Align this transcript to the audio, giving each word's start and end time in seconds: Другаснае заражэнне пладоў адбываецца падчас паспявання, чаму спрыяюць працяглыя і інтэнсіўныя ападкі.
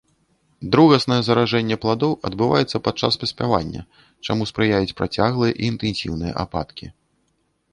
Другаснае 0.75 1.17
заражэнне 1.27 1.75
пладоў 1.83 2.13
адбываецца 2.29 2.81
падчас 2.87 3.13
паспявання, 3.25 3.81
чаму 4.27 4.49
спрыяюць 4.53 4.97
працяглыя 5.03 5.53
і 5.61 5.71
інтэнсіўныя 5.75 6.33
ападкі. 6.47 6.85